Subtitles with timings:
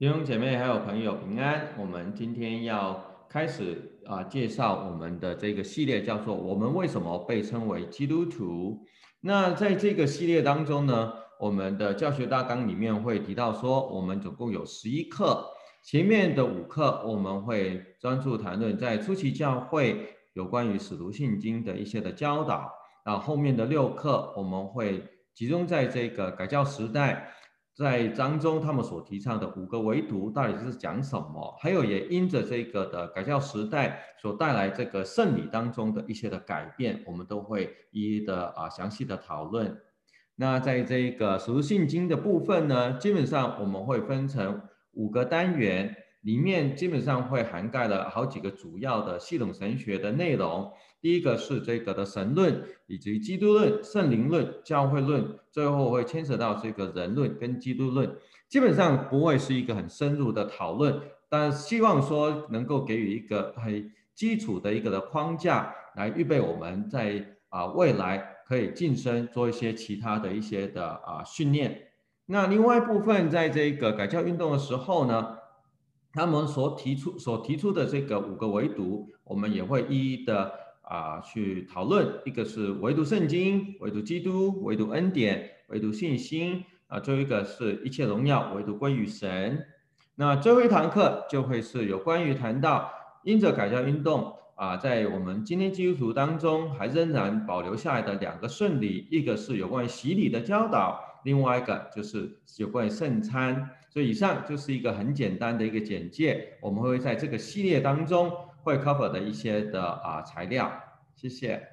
[0.00, 8.82] 弟兄姐妹还有朋友平安，我们今天要开始啊介绍我们的这个系列，叫做“我们为什么被称为基督徒”。
[9.20, 15.46] 那在这个系列当中呢，我们的教学大纲里面会提到说，我们总共有十一课，
[15.84, 22.72] 前面的五课我们会专注谈论在初期教会有关于使徒信经的一些的教导，
[23.04, 25.04] 然后后面的六课我们会
[25.34, 27.34] 集中在这个改教时代。
[27.80, 31.56] 在当中，他们所提倡的五个唯独到底是讲什么？
[31.58, 39.74] 还有也因着这个的改教时代所带来这个圣礼当中的一些的改变，我们都会一一的啊详细的讨论。
[40.36, 44.60] 那在这个属性经的部分呢，基本上我们会分成
[44.92, 45.96] 五个单元。
[46.22, 50.70] 里面基本上会涵盖了好几个主要的系统神学的内容。
[51.00, 58.14] 第一个是这个的神论，以及基督论、圣灵论、教会论，最后会牵扯到这个人论跟基督论。
[58.48, 71.86] 基本上不会是一个很深入的讨论，但希望说能够给予一个很基础的一个的框架，来预备我们在啊未来可以晋升做一些其他的一些的啊训练。
[72.26, 75.38] 那另外一部分，在这个改教运动的时候呢，
[76.12, 80.52] 他们所提出所提出的这个五个唯独，我们也会一一的
[80.82, 82.20] 啊去讨论。
[82.24, 86.98] 一个是唯独圣经，唯独基督，唯独恩典，唯独信心啊。
[86.98, 89.64] 最后一个是一切荣耀唯独归于神。
[90.16, 92.90] 那最后一堂课就会是有关于谈到
[93.22, 103.70] 因着改教运动啊，在我们今天基督徒当中还仍然保留下来的两个顺礼，一个是有关于洗礼的教导，另外一个就是有关于圣餐。
[103.88, 108.30] 所以以上就是一个很简单的一个简介，我们会在这个系列当中
[108.62, 110.70] 会 cover 的一些的啊材料，
[111.14, 111.66] 谢谢。